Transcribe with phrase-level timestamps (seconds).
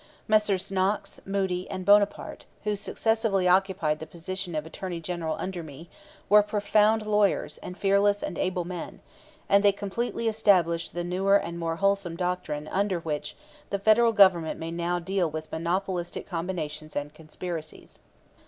[0.27, 0.71] Messrs.
[0.71, 5.91] Knox, Moody, and Bonaparte, who successively occupied the position of Attorney General under me,
[6.27, 9.01] were profound lawyers and fearless and able men;
[9.47, 13.35] and they completely established the newer and more wholesome doctrine under which
[13.69, 17.99] the Federal Government may now deal with monopolistic combinations and conspiracies.